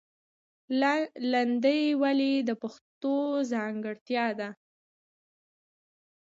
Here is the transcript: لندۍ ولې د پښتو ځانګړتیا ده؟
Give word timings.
لندۍ 1.31 1.81
ولې 2.01 2.33
د 2.47 2.49
پښتو 2.61 3.15
ځانګړتیا 3.51 4.25
ده؟ 4.39 4.49